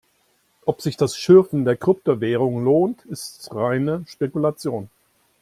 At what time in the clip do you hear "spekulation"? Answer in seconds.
4.07-4.89